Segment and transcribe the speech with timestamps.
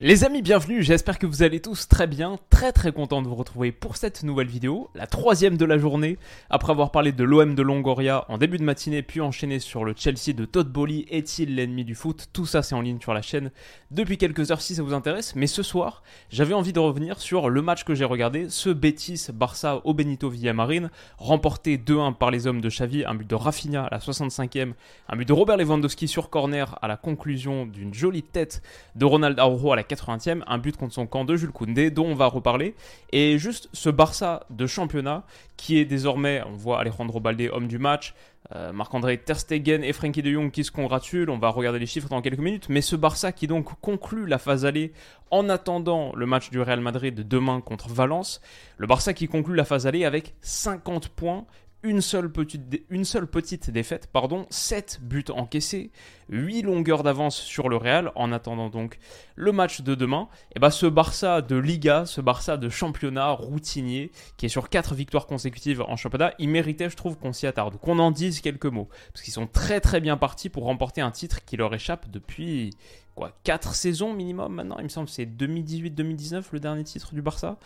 [0.00, 3.34] Les amis, bienvenue, j'espère que vous allez tous très bien, très très content de vous
[3.34, 6.18] retrouver pour cette nouvelle vidéo, la troisième de la journée,
[6.50, 9.94] après avoir parlé de l'OM de Longoria en début de matinée, puis enchaîné sur le
[9.96, 12.28] Chelsea de Todd Bowley, est-il l'ennemi du foot?
[12.32, 13.50] Tout ça c'est en ligne sur la chaîne
[13.90, 17.50] depuis quelques heures si ça vous intéresse, mais ce soir, j'avais envie de revenir sur
[17.50, 22.60] le match que j'ai regardé, ce Betis-Barça au Benito Villamarine, remporté 2-1 par les hommes
[22.60, 24.74] de Xavi, un but de Rafinha à la 65e,
[25.08, 28.62] un but de Robert Lewandowski sur corner à la conclusion d'une jolie tête
[28.94, 32.06] de Ronald Araujo à la 80e, un but contre son camp de Jules Koundé, dont
[32.06, 32.74] on va reparler.
[33.12, 35.24] Et juste ce Barça de championnat,
[35.56, 38.14] qui est désormais, on voit Alejandro Balde, homme du match,
[38.54, 42.08] euh, Marc-André Terstegen et Frankie de Jong qui se congratulent, on va regarder les chiffres
[42.08, 44.92] dans quelques minutes, mais ce Barça qui donc conclut la phase allée
[45.30, 48.40] en attendant le match du Real Madrid de demain contre Valence,
[48.78, 51.44] le Barça qui conclut la phase allée avec 50 points,
[51.82, 55.92] une seule petite, une seule petite défaite, pardon, 7 buts encaissés,
[56.28, 58.98] 8 longueurs d'avance sur le Real, en attendant donc
[59.36, 60.28] le match de demain.
[60.56, 64.94] Et bah ce Barça de Liga, ce Barça de championnat routinier, qui est sur 4
[64.94, 68.66] victoires consécutives en championnat, il méritait, je trouve, qu'on s'y attarde, qu'on en dise quelques
[68.66, 68.88] mots.
[69.12, 72.70] Parce qu'ils sont très très bien partis pour remporter un titre qui leur échappe depuis
[73.14, 77.56] quoi 4 saisons minimum maintenant, il me semble c'est 2018-2019 le dernier titre du Barça.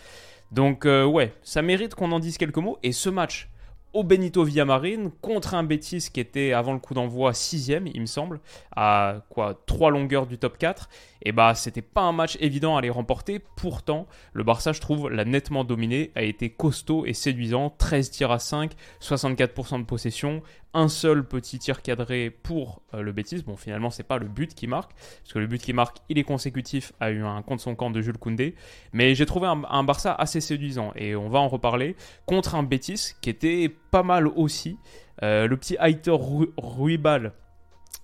[0.51, 2.78] Donc euh, ouais, ça mérite qu'on en dise quelques mots.
[2.83, 3.49] Et ce match,
[3.92, 8.06] au Benito Villamarine contre un Betis qui était avant le coup d'envoi sixième, il me
[8.06, 8.41] semble,
[8.75, 10.88] à quoi trois longueurs du top 4.
[11.25, 13.41] Et bah c'était pas un match évident à les remporter.
[13.56, 17.70] Pourtant, le Barça, je trouve, l'a nettement dominé, a été costaud et séduisant.
[17.70, 20.42] 13 tirs à 5, 64% de possession,
[20.75, 23.43] un seul petit tir cadré pour euh, le Betis.
[23.43, 26.19] Bon, finalement, c'est pas le but qui marque, parce que le but qui marque, il
[26.19, 28.55] est consécutif à eu un contre son camp de Jules Koundé.
[28.93, 31.97] Mais j'ai trouvé un, Barça assez séduisant et on va en reparler
[32.27, 34.78] contre un Betis qui était pas mal aussi.
[35.22, 37.33] Euh, le petit Aitor Ru- Ruibal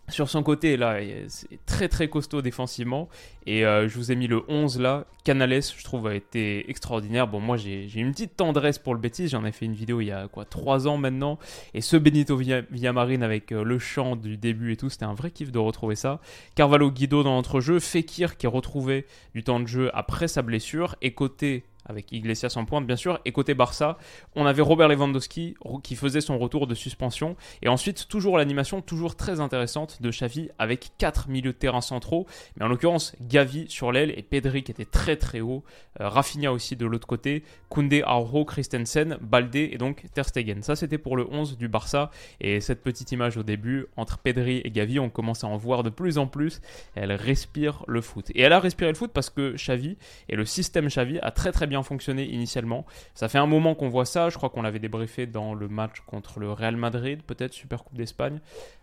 [0.09, 0.99] sur son côté, là,
[1.29, 3.09] c'est très très costaud défensivement.
[3.47, 5.07] Et euh, je vous ai mis le 11 là.
[5.25, 7.27] Canales, je trouve, a été extraordinaire.
[7.29, 9.29] Bon, moi, j'ai une petite tendresse pour le Betis.
[9.29, 11.39] J'en ai fait une vidéo il y a quoi 3 ans maintenant.
[11.75, 15.15] Et ce Benito Villa- Villamarine avec euh, le chant du début et tout, c'était un
[15.15, 16.21] vrai kiff de retrouver ça.
[16.55, 17.79] Carvalho Guido dans l'entrejeu.
[17.81, 20.97] Fekir qui est retrouvé du temps de jeu après sa blessure.
[21.03, 23.99] Et côté avec Iglesias en pointe bien sûr, et côté Barça,
[24.35, 29.17] on avait Robert Lewandowski qui faisait son retour de suspension, et ensuite toujours l'animation toujours
[29.17, 32.27] très intéressante de Xavi avec quatre milieux de terrain centraux,
[32.57, 35.65] mais en l'occurrence Gavi sur l'aile et Pedri qui était très très haut,
[36.01, 40.63] euh, Rafinha aussi de l'autre côté, Koundé, Arro, Christensen, Baldé et donc Ter Stegen.
[40.63, 42.11] Ça c'était pour le 11 du Barça,
[42.41, 45.83] et cette petite image au début entre Pedri et Gavi, on commence à en voir
[45.83, 46.61] de plus en plus,
[46.95, 48.31] elle respire le foot.
[48.35, 49.97] Et elle a respiré le foot parce que Xavi
[50.29, 52.85] et le système Xavi a très très bien fonctionné initialement.
[53.15, 56.01] Ça fait un moment qu'on voit ça, je crois qu'on l'avait débriefé dans le match
[56.07, 58.41] contre le Real Madrid, peut-être Super Coupe d'Espagne.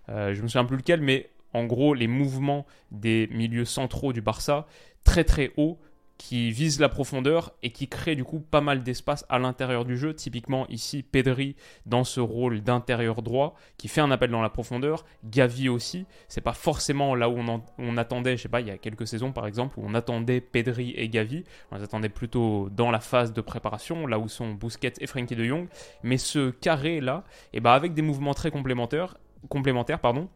[0.10, 4.22] Euh, je me souviens plus lequel, mais en gros, les mouvements des milieux centraux du
[4.22, 4.68] Barça,
[5.04, 5.80] très très hauts,
[6.18, 9.98] qui visent la profondeur et qui créent du coup pas mal d'espace à l'intérieur du
[9.98, 10.14] jeu.
[10.14, 11.56] Typiquement ici, Pedri
[11.86, 15.06] dans ce rôle d'intérieur droit qui fait un appel dans la profondeur.
[15.26, 16.06] Gavi aussi.
[16.30, 18.78] C'est pas forcément là où on, en- on attendait, je sais pas, il y a
[18.78, 21.44] quelques saisons par exemple, où on attendait Pedri et Gavi.
[21.72, 25.36] On les attendait plutôt dans la phase de préparation, là où sont Busquets et Frenkie
[25.36, 25.68] de Jong.
[26.04, 27.24] Mais ce carré là,
[27.54, 29.18] et ben avec des mouvements très complémentaires,
[29.50, 30.30] complémentaires pardon,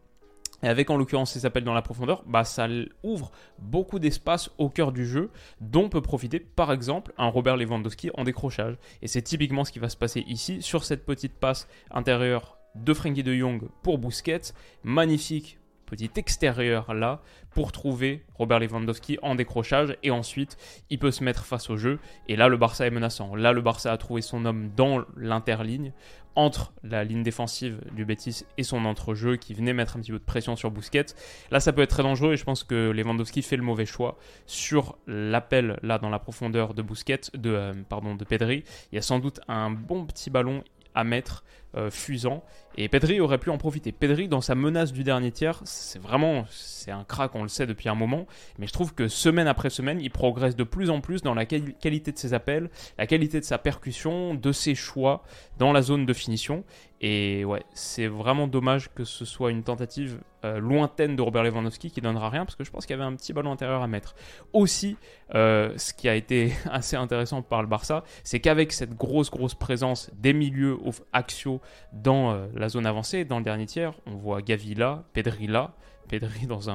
[0.62, 2.68] et avec en l'occurrence ces appels dans la profondeur, bah ça
[3.02, 5.30] ouvre beaucoup d'espace au cœur du jeu,
[5.60, 8.76] dont peut profiter par exemple un Robert Lewandowski en décrochage.
[9.02, 12.94] Et c'est typiquement ce qui va se passer ici sur cette petite passe intérieure de
[12.94, 14.52] Frenkie de Jong pour Busquets.
[14.82, 15.59] Magnifique
[15.90, 17.20] petit extérieur là
[17.50, 20.56] pour trouver Robert Lewandowski en décrochage et ensuite
[20.88, 21.98] il peut se mettre face au jeu
[22.28, 23.34] et là le Barça est menaçant.
[23.34, 25.92] Là le Barça a trouvé son homme dans l'interligne
[26.36, 30.18] entre la ligne défensive du Betis et son entrejeu qui venait mettre un petit peu
[30.18, 31.06] de pression sur Bousquet.
[31.50, 34.16] Là, ça peut être très dangereux et je pense que Lewandowski fait le mauvais choix
[34.46, 38.62] sur l'appel là dans la profondeur de Bousquet, de, euh, pardon, de Pedri.
[38.92, 40.62] Il y a sans doute un bon petit ballon
[40.94, 41.44] à mettre
[41.76, 42.42] euh, fusant.
[42.76, 43.92] Et Pedri aurait pu en profiter.
[43.92, 47.66] Pedri, dans sa menace du dernier tiers, c'est vraiment c'est un crack, on le sait
[47.66, 48.26] depuis un moment.
[48.58, 51.46] Mais je trouve que semaine après semaine, il progresse de plus en plus dans la
[51.46, 55.22] qualité de ses appels, la qualité de sa percussion, de ses choix
[55.58, 56.64] dans la zone de finition.
[57.02, 61.90] Et ouais, c'est vraiment dommage que ce soit une tentative euh, lointaine de Robert Lewandowski
[61.90, 63.88] qui donnera rien parce que je pense qu'il y avait un petit ballon intérieur à
[63.88, 64.14] mettre.
[64.52, 64.96] Aussi,
[65.34, 69.54] euh, ce qui a été assez intéressant par le Barça, c'est qu'avec cette grosse grosse
[69.54, 70.78] présence des milieux
[71.12, 71.59] axiaux
[71.92, 75.74] dans euh, la zone avancée, dans le dernier tiers, on voit Gavi là, Pedri là,
[76.08, 76.68] Pedri dans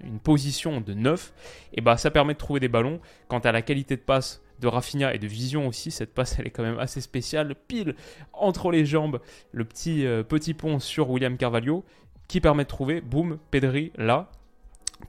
[0.00, 1.32] une position de 9,
[1.74, 3.00] et bah ça permet de trouver des ballons.
[3.28, 6.46] Quant à la qualité de passe de Rafinha et de vision aussi, cette passe elle
[6.46, 7.94] est quand même assez spéciale, pile
[8.32, 9.20] entre les jambes,
[9.52, 11.84] le petit, euh, petit pont sur William Carvalho,
[12.28, 14.30] qui permet de trouver, boum, Pedri là.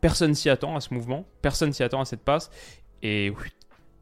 [0.01, 2.51] Personne s'y attend à ce mouvement, personne s'y attend à cette passe,
[3.03, 3.31] et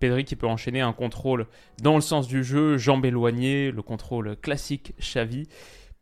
[0.06, 1.48] Pedri qui peut enchaîner un contrôle
[1.82, 5.48] dans le sens du jeu, jambes éloignées, le contrôle classique Xavi,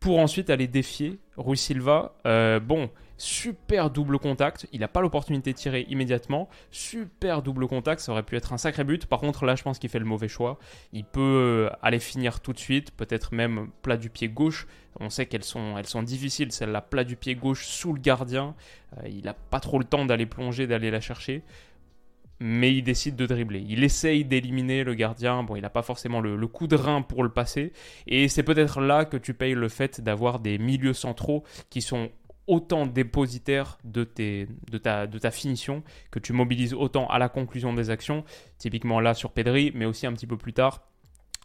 [0.01, 2.13] pour ensuite aller défier Rui Silva.
[2.25, 8.01] Euh, bon, super double contact, il n'a pas l'opportunité de tirer immédiatement, super double contact,
[8.01, 9.05] ça aurait pu être un sacré but.
[9.05, 10.59] Par contre, là, je pense qu'il fait le mauvais choix.
[10.91, 14.67] Il peut euh, aller finir tout de suite, peut-être même plat du pied gauche.
[14.99, 18.53] On sait qu'elles sont, elles sont difficiles, celle-là, plat du pied gauche sous le gardien.
[18.97, 21.43] Euh, il n'a pas trop le temps d'aller plonger, d'aller la chercher
[22.45, 23.63] mais il décide de dribbler.
[23.69, 25.43] Il essaye d'éliminer le gardien.
[25.43, 27.71] Bon, il n'a pas forcément le, coup de rein pour le passer.
[28.05, 32.09] Et c'est peut-être là que tu payes le fait d'avoir des milieux centraux qui sont
[32.47, 38.25] autant dépositaires de, ta, finition, que tu mobilises autant à la conclusion des actions.
[38.57, 40.81] Typiquement là sur Pedri, mais aussi un petit peu plus tard.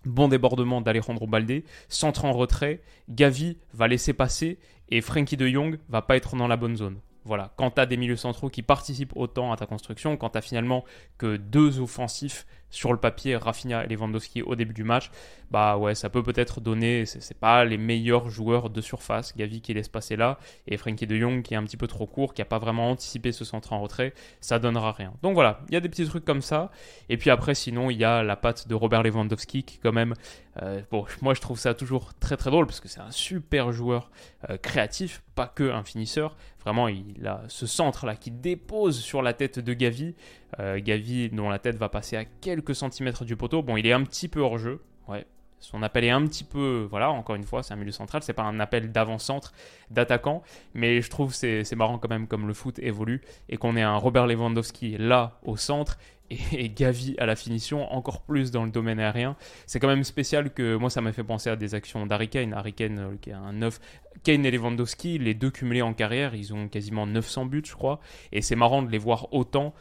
[0.04, 4.58] Bon débordement d'Alejandro Balde, centre en retrait, Gavi va laisser passer
[4.88, 6.98] et Frankie de Jong va pas être dans la bonne zone.
[7.28, 10.38] Voilà, quand tu as des milieux centraux qui participent autant à ta construction, quand tu
[10.38, 10.86] as finalement
[11.18, 15.10] que deux offensifs sur le papier, Rafinha et Lewandowski au début du match,
[15.50, 19.72] bah ouais, ça peut peut-être donner, c'est pas les meilleurs joueurs de surface, Gavi qui
[19.72, 22.42] laisse passer là, et Frankie de Jong qui est un petit peu trop court, qui
[22.42, 25.14] a pas vraiment anticipé ce centre en retrait, ça donnera rien.
[25.22, 26.70] Donc voilà, il y a des petits trucs comme ça,
[27.08, 30.14] et puis après sinon il y a la patte de Robert Lewandowski qui quand même,
[30.62, 33.72] euh, bon, moi je trouve ça toujours très très drôle parce que c'est un super
[33.72, 34.10] joueur
[34.50, 39.22] euh, créatif, pas que un finisseur, vraiment il a ce centre là qui dépose sur
[39.22, 40.14] la tête de Gavi,
[40.60, 43.62] euh, Gavi dont la tête va passer à quelques centimètres du poteau.
[43.62, 44.80] Bon, il est un petit peu hors jeu.
[45.08, 45.26] Ouais.
[45.60, 48.32] Son appel est un petit peu, voilà, encore une fois, c'est un milieu central, c'est
[48.32, 49.52] pas un appel d'avant-centre,
[49.90, 50.42] d'attaquant,
[50.74, 53.82] mais je trouve c'est c'est marrant quand même comme le foot évolue et qu'on ait
[53.82, 55.98] un Robert Lewandowski là au centre
[56.52, 59.36] et Gavi à la finition, encore plus dans le domaine aérien.
[59.66, 62.52] C'est quand même spécial que moi ça m'a fait penser à des actions d'Harry Kane.
[62.52, 63.80] Harry Kane euh, qui est un 9.
[64.22, 68.00] Kane et Lewandowski, les deux cumulés en carrière, ils ont quasiment 900 buts je crois.
[68.32, 69.74] Et c'est marrant de les voir autant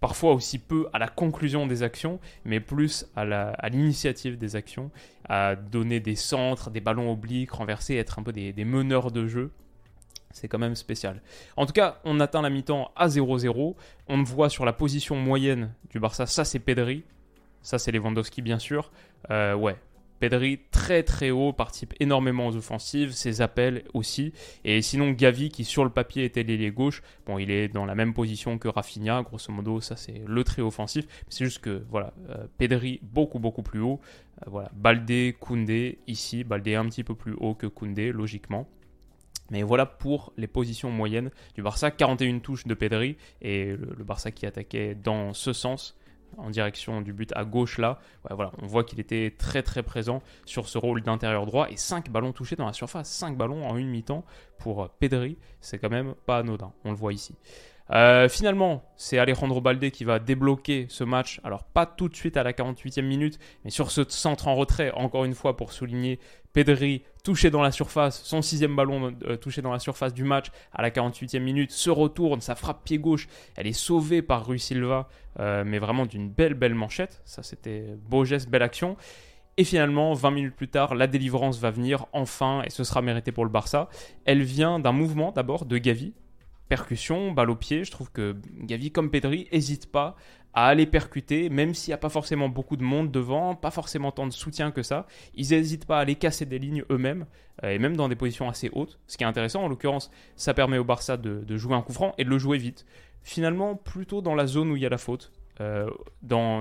[0.00, 4.90] parfois aussi peu à la conclusion des actions, mais plus à l'initiative des actions,
[5.28, 9.50] à donner des centres, des ballons obliques, renverser, être un peu des, meneurs de jeu.
[10.32, 11.22] C'est quand même spécial.
[11.56, 13.74] En tout cas, on atteint la mi-temps à 0-0.
[14.08, 17.04] On voit sur la position moyenne du Barça, ça c'est Pedri,
[17.62, 18.90] ça c'est Lewandowski bien sûr.
[19.30, 19.76] Euh, ouais,
[20.18, 24.32] Pedri très très haut, participe énormément aux offensives, ses appels aussi.
[24.64, 27.94] Et sinon Gavi qui sur le papier était l'ailier gauche, bon il est dans la
[27.94, 31.06] même position que Rafinha, grosso modo ça c'est le très offensif.
[31.28, 34.00] C'est juste que voilà, euh, Pedri beaucoup beaucoup plus haut.
[34.42, 38.66] Euh, voilà, Balde, Koundé ici, Balde un petit peu plus haut que Koundé logiquement.
[39.50, 41.90] Mais voilà pour les positions moyennes du Barça.
[41.90, 45.96] 41 touches de Pedri et le Barça qui attaquait dans ce sens
[46.36, 47.98] en direction du but à gauche là.
[48.28, 52.10] voilà, on voit qu'il était très très présent sur ce rôle d'intérieur droit et 5
[52.10, 54.24] ballons touchés dans la surface, 5 ballons en une mi-temps
[54.58, 57.34] pour Pedri, c'est quand même pas anodin, on le voit ici.
[57.92, 61.40] Euh, finalement, c'est Alejandro Balde qui va débloquer ce match.
[61.44, 64.90] Alors, pas tout de suite à la 48e minute, mais sur ce centre en retrait,
[64.92, 66.18] encore une fois pour souligner
[66.52, 70.46] Pedri touché dans la surface, son sixième ballon euh, touché dans la surface du match
[70.72, 74.58] à la 48e minute, se retourne, sa frappe pied gauche, elle est sauvée par Rui
[74.58, 77.20] Silva, euh, mais vraiment d'une belle, belle manchette.
[77.24, 78.96] Ça, c'était beau geste, belle action.
[79.58, 83.32] Et finalement, 20 minutes plus tard, la délivrance va venir enfin et ce sera mérité
[83.32, 83.88] pour le Barça.
[84.24, 86.12] Elle vient d'un mouvement d'abord de Gavi,
[86.68, 87.84] percussion, balle au pied.
[87.84, 90.16] Je trouve que Gavi comme Pedri n'hésite pas
[90.56, 94.10] à aller percuter, même s'il n'y a pas forcément beaucoup de monde devant, pas forcément
[94.10, 95.06] tant de soutien que ça.
[95.34, 97.26] Ils n'hésitent pas à aller casser des lignes eux-mêmes,
[97.62, 98.98] euh, et même dans des positions assez hautes.
[99.06, 101.92] Ce qui est intéressant, en l'occurrence, ça permet au Barça de, de jouer un coup
[101.92, 102.86] franc et de le jouer vite.
[103.22, 105.30] Finalement, plutôt dans la zone où il y a la faute.
[105.60, 105.88] Euh,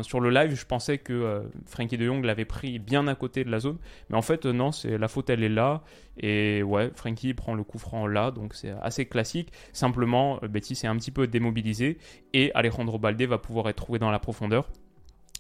[0.04, 3.44] sur le live, je pensais que euh, Frankie de Jong l'avait pris bien à côté
[3.44, 3.78] de la zone,
[4.10, 5.84] mais en fait, euh, non, c'est la faute, elle est là,
[6.18, 9.52] et ouais, Frankie prend le coup franc là, donc c'est assez classique.
[9.74, 11.98] Simplement, Betis est un petit peu démobilisé,
[12.34, 14.70] et Alejandro Balde va pouvoir être trouvé dans la profondeur.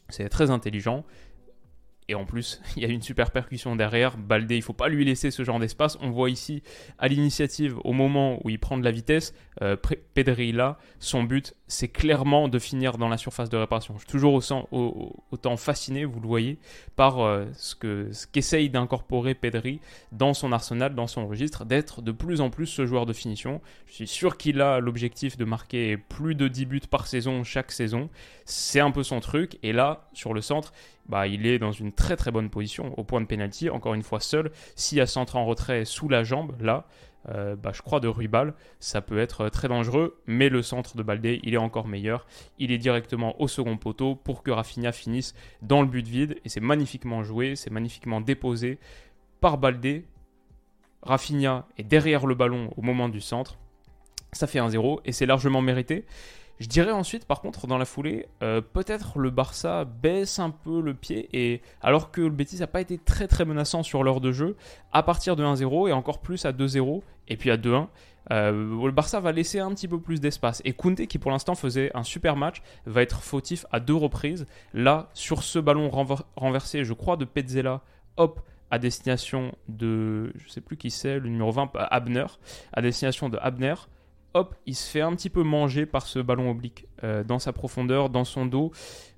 [0.09, 1.05] C'est très intelligent.
[2.07, 4.17] Et en plus, il y a une super percussion derrière.
[4.17, 5.97] Baldé, il faut pas lui laisser ce genre d'espace.
[6.01, 6.61] On voit ici,
[6.97, 9.75] à l'initiative, au moment où il prend de la vitesse, euh,
[10.13, 13.95] Pedri là, son but, c'est clairement de finir dans la surface de réparation.
[13.95, 14.41] Je suis toujours
[15.31, 16.59] autant fasciné, vous le voyez,
[16.95, 19.79] par euh, ce que ce qu'essaye d'incorporer Pedri
[20.11, 23.61] dans son arsenal, dans son registre, d'être de plus en plus ce joueur de finition.
[23.87, 27.71] Je suis sûr qu'il a l'objectif de marquer plus de 10 buts par saison chaque
[27.71, 28.09] saison.
[28.45, 29.57] C'est un peu son truc.
[29.63, 30.71] Et là, sur le centre,
[31.07, 34.03] bah, il est dans une très très bonne position au point de pénalty, encore une
[34.03, 34.51] fois seul.
[34.75, 36.85] S'il a centre en retrait sous la jambe, là,
[37.29, 41.03] euh, bah, je crois de Ruibal, ça peut être très dangereux, mais le centre de
[41.03, 42.27] Baldé, il est encore meilleur.
[42.59, 46.49] Il est directement au second poteau pour que Rafinha finisse dans le but vide, et
[46.49, 48.79] c'est magnifiquement joué, c'est magnifiquement déposé
[49.41, 50.05] par Baldé.
[51.01, 53.57] Rafinha est derrière le ballon au moment du centre.
[54.31, 56.05] Ça fait 1-0 et c'est largement mérité.
[56.59, 60.79] Je dirais ensuite, par contre, dans la foulée, euh, peut-être le Barça baisse un peu
[60.79, 64.21] le pied, et alors que le Betis n'a pas été très très menaçant sur l'heure
[64.21, 64.55] de jeu,
[64.93, 67.87] à partir de 1-0 et encore plus à 2-0 et puis à 2-1,
[68.31, 70.61] euh, le Barça va laisser un petit peu plus d'espace.
[70.65, 74.45] Et Koundé, qui pour l'instant faisait un super match, va être fautif à deux reprises.
[74.73, 75.89] Là, sur ce ballon
[76.35, 77.81] renversé, je crois, de Petzela,
[78.17, 78.41] hop,
[78.71, 82.25] à destination de, je sais plus qui c'est, le numéro 20, Abner,
[82.73, 83.75] à destination de Abner
[84.35, 87.53] hop, il se fait un petit peu manger par ce ballon oblique euh, dans sa
[87.53, 88.71] profondeur, dans son dos.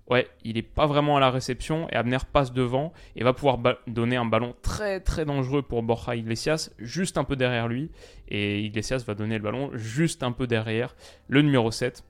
[0.10, 3.60] Ouais, il n'est pas vraiment à la réception et Abner passe devant et va pouvoir
[3.88, 7.92] donner un ballon très très dangereux pour Borja Iglesias, juste un peu derrière lui.
[8.30, 10.96] Et Iglesias va donner le ballon juste un peu derrière
[11.28, 12.04] le numéro 7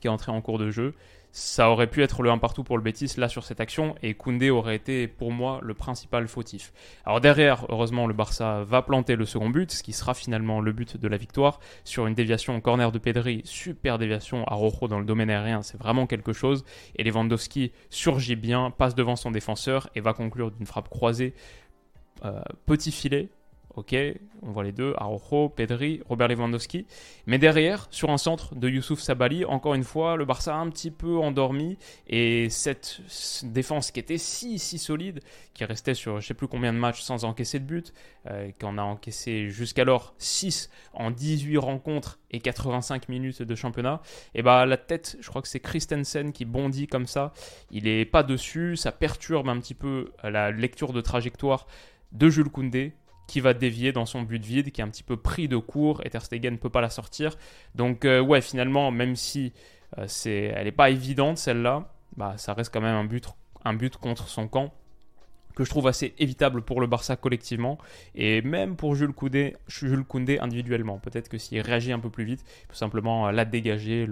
[0.00, 0.94] qui est entré en cours de jeu
[1.32, 4.12] ça aurait pu être le 1 partout pour le Betis là sur cette action et
[4.12, 6.72] Koundé aurait été pour moi le principal fautif.
[7.06, 10.72] Alors derrière, heureusement, le Barça va planter le second but, ce qui sera finalement le
[10.72, 14.88] but de la victoire sur une déviation au corner de Pedri, super déviation à Rojo
[14.88, 16.64] dans le domaine aérien, c'est vraiment quelque chose.
[16.96, 21.34] Et Lewandowski surgit bien, passe devant son défenseur et va conclure d'une frappe croisée.
[22.24, 23.30] Euh, petit filet,
[23.76, 23.94] ok,
[24.42, 26.86] on voit les deux, Arojo, Pedri, Robert Lewandowski.
[27.26, 30.90] Mais derrière, sur un centre de Youssouf Sabali, encore une fois, le Barça un petit
[30.90, 31.78] peu endormi.
[32.06, 33.00] Et cette
[33.44, 35.20] défense qui était si, si solide,
[35.54, 37.92] qui restait sur je sais plus combien de matchs sans encaisser de but,
[38.30, 44.00] euh, qu'on a encaissé jusqu'alors 6 en 18 rencontres et 85 minutes de championnat,
[44.34, 47.32] et bah la tête, je crois que c'est Christensen qui bondit comme ça.
[47.70, 51.66] Il est pas dessus, ça perturbe un petit peu la lecture de trajectoire
[52.12, 52.92] de Jules Koundé,
[53.32, 56.02] qui va dévier dans son but vide, qui est un petit peu pris de court,
[56.04, 57.38] et Ter Stegen ne peut pas la sortir.
[57.74, 59.54] Donc euh, ouais, finalement, même si
[59.96, 63.24] euh, c'est, elle n'est pas évidente celle-là, bah, ça reste quand même un but,
[63.64, 64.74] un but contre son camp
[65.56, 67.78] que je trouve assez évitable pour le Barça collectivement
[68.14, 70.98] et même pour Jules Koundé, Jules Koundé individuellement.
[70.98, 74.08] Peut-être que s'il réagit un peu plus vite, il peut simplement la dégager,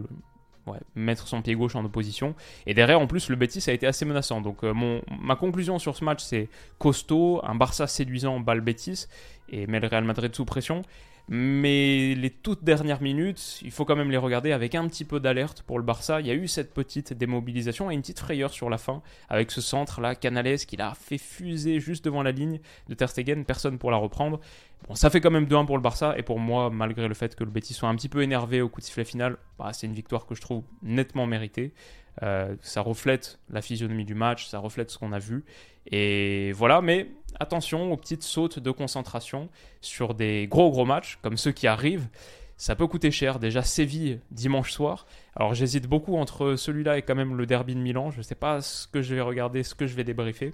[0.74, 2.34] le, mettre son pied gauche en opposition.
[2.66, 4.40] Et derrière, en plus, le Betis a été assez menaçant.
[4.40, 6.48] Donc, euh, ma conclusion sur ce match, c'est
[6.78, 9.06] costaud, un Barça séduisant, balle Betis,
[9.48, 10.82] et met le Real Madrid sous pression.
[11.28, 15.20] Mais les toutes dernières minutes, il faut quand même les regarder avec un petit peu
[15.20, 16.20] d'alerte pour le Barça.
[16.20, 19.50] Il y a eu cette petite démobilisation et une petite frayeur sur la fin avec
[19.50, 23.44] ce centre là, Canales qui l'a fait fuser juste devant la ligne de Ter Stegen,
[23.44, 24.40] personne pour la reprendre.
[24.88, 27.36] Bon, ça fait quand même 2-1 pour le Barça et pour moi, malgré le fait
[27.36, 29.86] que le Betis soit un petit peu énervé au coup de sifflet final, bah, c'est
[29.86, 31.72] une victoire que je trouve nettement méritée.
[32.22, 35.44] Euh, ça reflète la physionomie du match, ça reflète ce qu'on a vu.
[35.86, 37.08] Et voilà, mais
[37.38, 39.48] attention aux petites sautes de concentration
[39.80, 42.08] sur des gros gros matchs comme ceux qui arrivent.
[42.56, 43.38] Ça peut coûter cher.
[43.38, 45.06] Déjà Séville dimanche soir.
[45.34, 48.10] Alors j'hésite beaucoup entre celui-là et quand même le derby de Milan.
[48.10, 50.52] Je ne sais pas ce que je vais regarder, ce que je vais débriefer.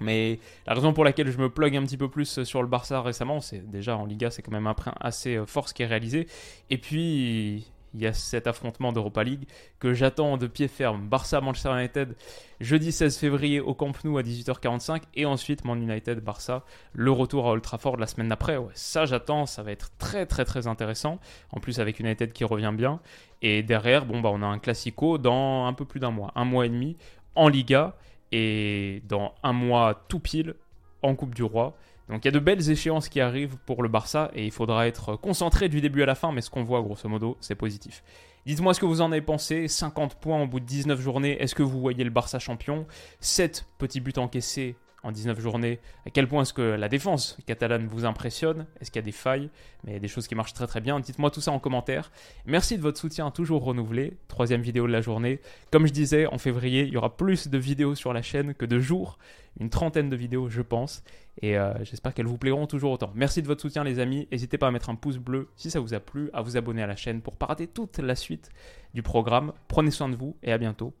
[0.00, 3.00] Mais la raison pour laquelle je me plug un petit peu plus sur le Barça
[3.00, 5.86] récemment, c'est déjà en Liga, c'est quand même un print assez fort ce qui est
[5.86, 6.26] réalisé.
[6.70, 9.44] Et puis, il y a cet affrontement d'Europa League
[9.78, 11.08] que j'attends de pied ferme.
[11.08, 12.16] Barça-Manchester United,
[12.60, 15.02] jeudi 16 février au Camp Nou à 18h45.
[15.14, 18.58] Et ensuite, Man United-Barça, le retour à Old Trafford la semaine d'après.
[18.74, 19.46] Ça, j'attends.
[19.46, 21.18] Ça va être très, très, très intéressant.
[21.50, 23.00] En plus, avec United qui revient bien.
[23.42, 26.32] Et derrière, bon, bah, on a un Classico dans un peu plus d'un mois.
[26.34, 26.96] Un mois et demi
[27.34, 27.96] en Liga.
[28.30, 30.54] Et dans un mois tout pile
[31.02, 31.76] en Coupe du Roi.
[32.08, 34.86] Donc il y a de belles échéances qui arrivent pour le Barça et il faudra
[34.86, 38.02] être concentré du début à la fin, mais ce qu'on voit grosso modo, c'est positif.
[38.44, 39.68] Dites-moi ce que vous en avez pensé.
[39.68, 41.40] 50 points au bout de 19 journées.
[41.40, 42.86] Est-ce que vous voyez le Barça champion?
[43.20, 45.80] 7 petits buts encaissés en 19 journées.
[46.06, 48.66] À quel point est-ce que la défense catalane vous impressionne?
[48.80, 49.50] Est-ce qu'il y a des failles?
[49.84, 51.00] Mais des choses qui marchent très très bien.
[51.00, 52.10] Dites-moi tout ça en commentaire.
[52.46, 54.16] Merci de votre soutien toujours renouvelé.
[54.28, 55.40] Troisième vidéo de la journée.
[55.70, 58.64] Comme je disais, en février, il y aura plus de vidéos sur la chaîne que
[58.64, 59.18] de jours.
[59.60, 61.02] Une trentaine de vidéos, je pense.
[61.40, 63.10] Et euh, j'espère qu'elles vous plairont toujours autant.
[63.14, 64.28] Merci de votre soutien, les amis.
[64.30, 66.82] N'hésitez pas à mettre un pouce bleu si ça vous a plu, à vous abonner
[66.82, 68.50] à la chaîne pour pas rater toute la suite
[68.94, 69.52] du programme.
[69.68, 70.94] Prenez soin de vous et à bientôt.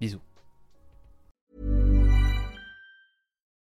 [0.00, 0.33] Bisous.